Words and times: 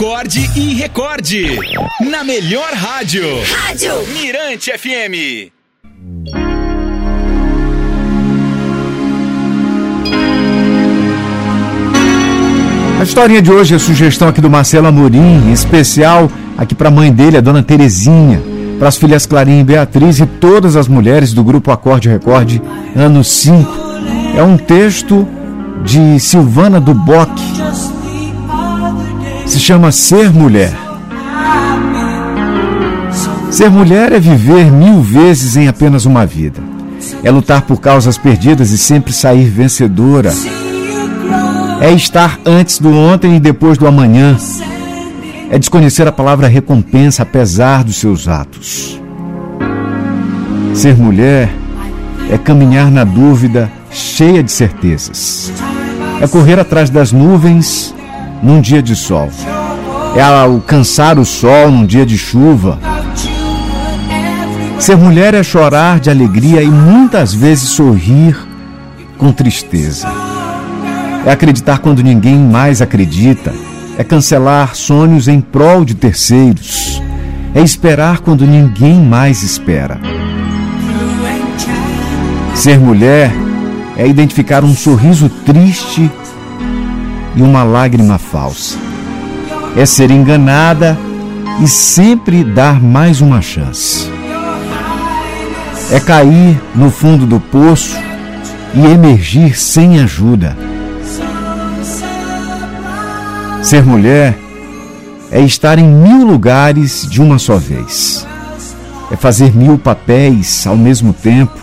acorde 0.00 0.50
e 0.56 0.72
recorde. 0.72 1.58
Na 2.10 2.24
melhor 2.24 2.72
rádio. 2.72 3.22
Rádio 3.66 3.92
Mirante 4.14 4.72
FM. 4.72 5.52
A 12.98 13.02
historinha 13.02 13.42
de 13.42 13.52
hoje 13.52 13.74
é 13.74 13.78
sugestão 13.78 14.28
aqui 14.28 14.40
do 14.40 14.48
Marcelo 14.48 14.86
Amorim, 14.86 15.50
em 15.50 15.52
especial 15.52 16.32
aqui 16.56 16.74
para 16.74 16.88
a 16.88 16.90
mãe 16.90 17.12
dele, 17.12 17.36
a 17.36 17.42
dona 17.42 17.62
Terezinha, 17.62 18.42
para 18.78 18.88
as 18.88 18.96
filhas 18.96 19.26
Clarinha 19.26 19.60
e 19.60 19.64
Beatriz 19.64 20.18
e 20.18 20.24
todas 20.24 20.76
as 20.76 20.88
mulheres 20.88 21.34
do 21.34 21.44
grupo 21.44 21.70
Acorde 21.70 22.08
Recorde, 22.08 22.62
ano 22.96 23.22
5. 23.22 23.70
É 24.34 24.42
um 24.42 24.56
texto 24.56 25.28
de 25.84 26.18
Silvana 26.18 26.80
Duboc. 26.80 27.38
Se 29.50 29.58
chama 29.58 29.90
Ser 29.90 30.32
Mulher. 30.32 30.72
Ser 33.50 33.68
mulher 33.68 34.12
é 34.12 34.20
viver 34.20 34.70
mil 34.70 35.02
vezes 35.02 35.56
em 35.56 35.66
apenas 35.66 36.06
uma 36.06 36.24
vida. 36.24 36.60
É 37.24 37.32
lutar 37.32 37.62
por 37.62 37.80
causas 37.80 38.16
perdidas 38.16 38.70
e 38.70 38.78
sempre 38.78 39.12
sair 39.12 39.48
vencedora 39.48 40.32
é 41.80 41.92
estar 41.92 42.38
antes 42.46 42.78
do 42.78 42.94
ontem 42.94 43.34
e 43.34 43.40
depois 43.40 43.76
do 43.76 43.88
amanhã. 43.88 44.38
É 45.50 45.58
desconhecer 45.58 46.06
a 46.06 46.12
palavra 46.12 46.46
recompensa 46.46 47.24
apesar 47.24 47.82
dos 47.82 47.96
seus 47.96 48.28
atos. 48.28 49.00
Ser 50.74 50.96
mulher 50.96 51.52
é 52.30 52.38
caminhar 52.38 52.88
na 52.88 53.02
dúvida 53.02 53.68
cheia 53.90 54.44
de 54.44 54.52
certezas. 54.52 55.52
É 56.20 56.28
correr 56.28 56.60
atrás 56.60 56.88
das 56.88 57.10
nuvens 57.10 57.92
num 58.42 58.60
dia 58.60 58.82
de 58.82 58.94
sol. 58.94 59.28
É 60.16 60.22
alcançar 60.22 61.18
o 61.18 61.24
sol 61.24 61.70
num 61.70 61.86
dia 61.86 62.04
de 62.04 62.18
chuva. 62.18 62.78
Ser 64.78 64.96
mulher 64.96 65.34
é 65.34 65.42
chorar 65.42 66.00
de 66.00 66.10
alegria 66.10 66.62
e 66.62 66.68
muitas 66.70 67.34
vezes 67.34 67.68
sorrir 67.68 68.36
com 69.18 69.30
tristeza 69.30 70.08
é 71.26 71.30
acreditar 71.30 71.78
quando 71.78 72.02
ninguém 72.02 72.38
mais 72.38 72.80
acredita, 72.80 73.52
é 73.98 74.04
cancelar 74.04 74.74
sonhos 74.74 75.28
em 75.28 75.40
prol 75.40 75.84
de 75.84 75.94
terceiros, 75.94 77.02
é 77.54 77.60
esperar 77.60 78.20
quando 78.20 78.46
ninguém 78.46 79.00
mais 79.00 79.42
espera. 79.42 80.00
Ser 82.54 82.78
mulher 82.78 83.30
é 83.96 84.06
identificar 84.06 84.64
um 84.64 84.74
sorriso 84.74 85.28
triste 85.44 86.10
e 87.40 87.42
uma 87.42 87.64
lágrima 87.64 88.18
falsa. 88.18 88.78
É 89.74 89.86
ser 89.86 90.10
enganada 90.10 90.98
e 91.62 91.66
sempre 91.66 92.44
dar 92.44 92.82
mais 92.82 93.22
uma 93.22 93.40
chance. 93.40 94.10
É 95.90 95.98
cair 95.98 96.60
no 96.74 96.90
fundo 96.90 97.26
do 97.26 97.40
poço 97.40 97.96
e 98.74 98.84
emergir 98.84 99.58
sem 99.58 100.00
ajuda. 100.00 100.56
Ser 103.62 103.84
mulher 103.84 104.38
é 105.30 105.40
estar 105.40 105.78
em 105.78 105.88
mil 105.88 106.26
lugares 106.26 107.08
de 107.08 107.22
uma 107.22 107.38
só 107.38 107.56
vez. 107.56 108.26
É 109.10 109.16
fazer 109.16 109.56
mil 109.56 109.78
papéis 109.78 110.66
ao 110.66 110.76
mesmo 110.76 111.14
tempo. 111.14 111.58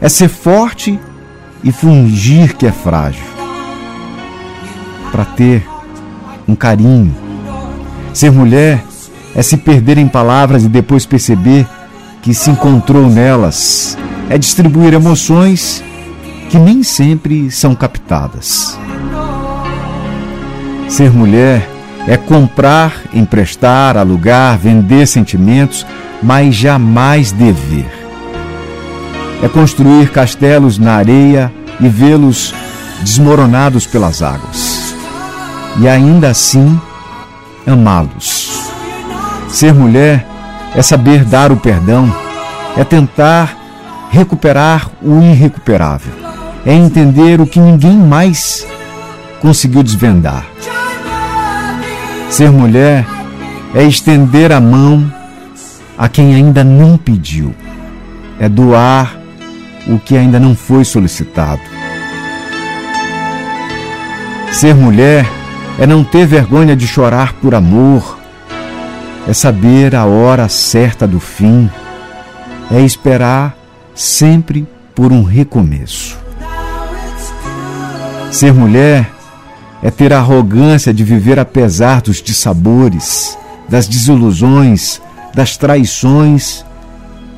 É 0.00 0.08
ser 0.08 0.28
forte 0.28 0.98
e 1.62 1.70
fingir 1.70 2.56
que 2.56 2.66
é 2.66 2.72
frágil. 2.72 3.31
Para 5.12 5.24
ter 5.24 5.64
um 6.48 6.56
carinho. 6.56 7.14
Ser 8.12 8.32
mulher 8.32 8.82
é 9.34 9.42
se 9.42 9.56
perder 9.56 9.98
em 9.98 10.08
palavras 10.08 10.64
e 10.64 10.68
depois 10.68 11.06
perceber 11.06 11.66
que 12.20 12.34
se 12.34 12.50
encontrou 12.50 13.08
nelas. 13.08 13.96
É 14.28 14.36
distribuir 14.36 14.94
emoções 14.94 15.82
que 16.50 16.58
nem 16.58 16.82
sempre 16.82 17.50
são 17.50 17.74
captadas. 17.74 18.78
Ser 20.88 21.10
mulher 21.10 21.68
é 22.06 22.16
comprar, 22.16 22.92
emprestar, 23.14 23.96
alugar, 23.96 24.58
vender 24.58 25.06
sentimentos, 25.06 25.86
mas 26.22 26.54
jamais 26.54 27.32
dever. 27.32 27.90
É 29.42 29.48
construir 29.48 30.10
castelos 30.10 30.78
na 30.78 30.94
areia 30.94 31.52
e 31.80 31.88
vê-los 31.88 32.54
desmoronados 33.02 33.86
pelas 33.86 34.22
águas. 34.22 34.71
E 35.80 35.88
ainda 35.88 36.28
assim, 36.28 36.78
amá-los. 37.66 38.70
Ser 39.48 39.72
mulher 39.74 40.26
é 40.74 40.82
saber 40.82 41.24
dar 41.24 41.52
o 41.52 41.56
perdão, 41.56 42.14
é 42.76 42.84
tentar 42.84 43.56
recuperar 44.10 44.90
o 45.02 45.20
irrecuperável, 45.22 46.12
é 46.64 46.72
entender 46.72 47.40
o 47.40 47.46
que 47.46 47.58
ninguém 47.58 47.96
mais 47.96 48.66
conseguiu 49.40 49.82
desvendar. 49.82 50.46
Ser 52.30 52.50
mulher 52.50 53.06
é 53.74 53.82
estender 53.82 54.52
a 54.52 54.60
mão 54.60 55.12
a 55.98 56.08
quem 56.08 56.34
ainda 56.34 56.62
não 56.64 56.96
pediu, 56.96 57.54
é 58.38 58.48
doar 58.48 59.16
o 59.86 59.98
que 59.98 60.16
ainda 60.16 60.38
não 60.38 60.54
foi 60.54 60.84
solicitado. 60.84 61.60
Ser 64.50 64.74
mulher 64.74 65.26
é 65.26 65.41
não 65.86 66.04
ter 66.04 66.26
vergonha 66.26 66.76
de 66.76 66.86
chorar 66.86 67.32
por 67.34 67.54
amor, 67.54 68.18
é 69.26 69.32
saber 69.32 69.94
a 69.94 70.04
hora 70.04 70.48
certa 70.48 71.06
do 71.06 71.18
fim, 71.18 71.70
é 72.70 72.80
esperar 72.80 73.56
sempre 73.94 74.66
por 74.94 75.12
um 75.12 75.22
recomeço. 75.22 76.18
Ser 78.30 78.52
mulher 78.52 79.10
é 79.82 79.90
ter 79.90 80.12
a 80.12 80.18
arrogância 80.18 80.92
de 80.92 81.04
viver 81.04 81.38
apesar 81.38 82.00
dos 82.00 82.22
dissabores, 82.22 83.36
das 83.68 83.86
desilusões, 83.88 85.00
das 85.34 85.56
traições 85.56 86.64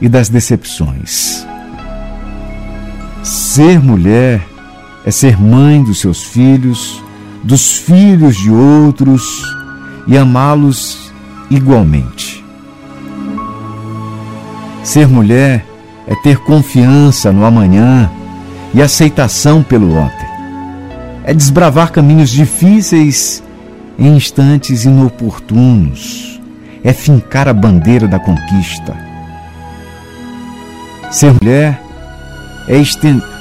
e 0.00 0.08
das 0.08 0.28
decepções. 0.28 1.46
Ser 3.22 3.80
mulher 3.82 4.46
é 5.04 5.10
ser 5.10 5.40
mãe 5.40 5.82
dos 5.82 6.00
seus 6.00 6.22
filhos, 6.22 7.02
dos 7.46 7.78
filhos 7.78 8.36
de 8.36 8.50
outros 8.50 9.42
e 10.06 10.18
amá-los 10.18 11.12
igualmente. 11.48 12.44
Ser 14.82 15.08
mulher 15.08 15.64
é 16.06 16.14
ter 16.16 16.38
confiança 16.38 17.32
no 17.32 17.44
amanhã 17.44 18.10
e 18.74 18.82
aceitação 18.82 19.62
pelo 19.62 19.96
ontem 19.96 20.26
é 21.26 21.34
desbravar 21.34 21.90
caminhos 21.90 22.30
difíceis 22.30 23.42
em 23.98 24.16
instantes 24.16 24.84
inoportunos, 24.84 26.40
é 26.84 26.92
fincar 26.92 27.48
a 27.48 27.52
bandeira 27.52 28.06
da 28.06 28.20
conquista. 28.20 28.96
Ser 31.10 31.32
mulher 31.32 31.82
é, 32.68 32.76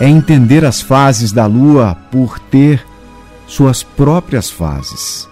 é 0.00 0.08
entender 0.08 0.64
as 0.64 0.80
fases 0.80 1.32
da 1.32 1.44
lua 1.44 1.96
por 2.12 2.38
ter 2.38 2.86
suas 3.52 3.82
próprias 3.82 4.48
fases. 4.48 5.28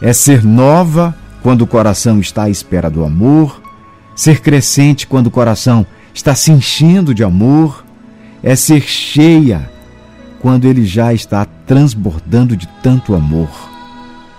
É 0.00 0.12
ser 0.12 0.44
nova 0.44 1.12
quando 1.42 1.62
o 1.62 1.66
coração 1.66 2.20
está 2.20 2.44
à 2.44 2.50
espera 2.50 2.88
do 2.88 3.04
amor, 3.04 3.60
ser 4.14 4.40
crescente 4.40 5.08
quando 5.08 5.26
o 5.26 5.30
coração 5.30 5.84
está 6.14 6.36
se 6.36 6.52
enchendo 6.52 7.12
de 7.12 7.24
amor, 7.24 7.84
é 8.44 8.54
ser 8.54 8.82
cheia 8.82 9.68
quando 10.40 10.66
ele 10.66 10.86
já 10.86 11.12
está 11.12 11.44
transbordando 11.66 12.56
de 12.56 12.68
tanto 12.80 13.12
amor, 13.12 13.50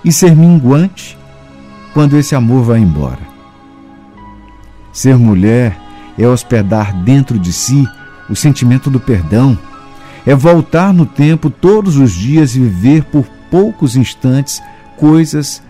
e 0.04 0.14
ser 0.14 0.34
minguante 0.34 1.18
quando 1.94 2.18
esse 2.18 2.36
amor 2.36 2.64
vai 2.64 2.80
embora. 2.80 3.20
Ser 4.94 5.18
mulher 5.18 5.78
é 6.18 6.26
hospedar 6.26 6.94
dentro 7.04 7.38
de 7.38 7.52
si 7.52 7.86
o 8.30 8.36
sentimento 8.36 8.90
do 8.90 9.00
perdão, 9.00 9.60
é 10.26 10.36
voltar 10.36 10.94
no 10.94 11.06
tempo 11.06 11.50
todos 11.50 11.98
os 11.98 12.14
dias 12.14 12.56
e 12.56 12.60
viver 12.60 13.04
por 13.06 13.26
poucos 13.50 13.96
instantes 13.96 14.62
coisas 14.98 15.62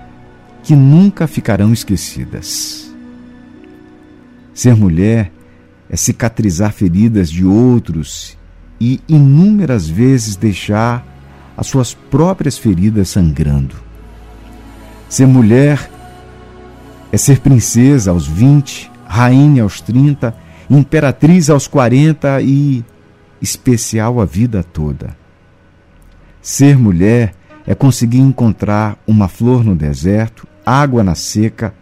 que 0.64 0.76
nunca 0.76 1.28
ficarão 1.28 1.72
esquecidas. 1.72 2.94
Ser 4.54 4.76
mulher 4.76 5.32
é 5.90 5.96
cicatrizar 5.96 6.74
feridas 6.74 7.30
de 7.30 7.46
outros 7.46 8.38
e 8.80 9.00
inúmeras 9.08 9.88
vezes 9.88 10.36
deixar 10.36 11.06
as 11.56 11.68
suas 11.68 11.94
próprias 11.94 12.58
feridas 12.58 13.10
sangrando. 13.10 13.76
Ser 15.08 15.26
mulher 15.26 15.90
é 17.12 17.18
ser 17.18 17.40
princesa 17.40 18.12
aos 18.12 18.28
20, 18.28 18.92
rainha 19.06 19.64
aos 19.64 19.82
30, 19.82 20.36
imperatriz 20.70 21.50
aos 21.50 21.68
40 21.68 22.42
e 22.42 22.84
especial 23.42 24.20
a 24.20 24.26
vida 24.26 24.64
toda. 24.64 25.18
Ser 26.42 26.78
mulher 26.78 27.34
é 27.66 27.76
conseguir 27.76 28.20
encontrar 28.20 28.98
uma 29.06 29.28
flor 29.28 29.64
no 29.64 29.76
deserto, 29.76 30.48
água 30.66 31.04
na 31.04 31.16
seca, 31.16 31.74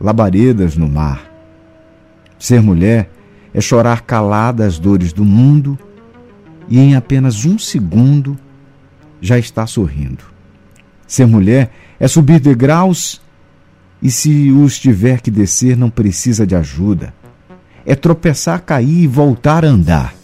labaredas 0.00 0.76
no 0.76 0.88
mar. 0.88 1.30
Ser 2.38 2.60
mulher 2.60 3.10
é 3.52 3.60
chorar 3.60 4.02
calada 4.02 4.66
as 4.66 4.78
dores 4.78 5.12
do 5.12 5.24
mundo 5.24 5.78
e 6.68 6.78
em 6.78 6.96
apenas 6.96 7.44
um 7.44 7.58
segundo 7.58 8.38
já 9.20 9.38
está 9.38 9.66
sorrindo. 9.66 10.24
Ser 11.06 11.26
mulher 11.26 11.70
é 11.98 12.08
subir 12.08 12.40
degraus 12.40 13.20
e, 14.02 14.10
se 14.10 14.50
os 14.50 14.78
tiver 14.78 15.20
que 15.20 15.30
descer, 15.30 15.76
não 15.76 15.88
precisa 15.88 16.46
de 16.46 16.54
ajuda. 16.54 17.14
É 17.86 17.94
tropeçar, 17.94 18.60
cair 18.60 19.04
e 19.04 19.06
voltar 19.06 19.64
a 19.64 19.68
andar. 19.68 20.14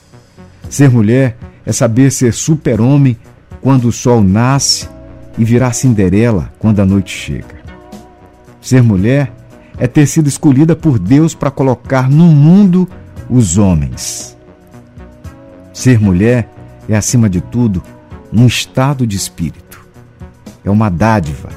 Ser 0.71 0.89
mulher 0.89 1.37
é 1.67 1.73
saber 1.73 2.13
ser 2.13 2.33
super-homem 2.33 3.19
quando 3.61 3.89
o 3.89 3.93
sol 3.93 4.23
nasce 4.23 4.89
e 5.37 5.45
virar 5.45 5.73
Cinderela 5.73 6.53
quando 6.61 6.79
a 6.79 6.87
noite 6.87 7.13
chega. 7.13 7.59
Ser 8.61 8.81
mulher 8.81 9.33
é 9.77 9.89
ter 9.89 10.07
sido 10.07 10.29
escolhida 10.29 10.77
por 10.77 10.97
Deus 10.97 11.35
para 11.35 11.51
colocar 11.51 12.09
no 12.09 12.27
mundo 12.27 12.89
os 13.29 13.59
homens. 13.59 14.39
Ser 15.73 15.99
mulher 15.99 16.49
é, 16.89 16.97
acima 16.97 17.29
de 17.29 17.41
tudo, 17.41 17.83
um 18.33 18.47
estado 18.47 19.05
de 19.05 19.17
espírito. 19.17 19.85
É 20.65 20.71
uma 20.71 20.89
dádiva. 20.89 21.49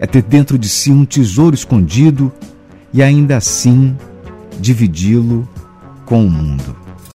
É 0.00 0.06
ter 0.06 0.22
dentro 0.22 0.58
de 0.58 0.70
si 0.70 0.90
um 0.90 1.04
tesouro 1.04 1.54
escondido 1.54 2.32
e 2.94 3.02
ainda 3.02 3.36
assim 3.36 3.94
dividi-lo 4.58 5.46
com 6.06 6.24
o 6.24 6.30
mundo. 6.30 6.87